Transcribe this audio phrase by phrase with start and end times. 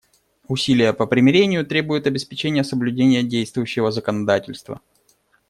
[0.47, 4.81] Усилия по примирению требуют обеспечения соблюдения действующего законодательства.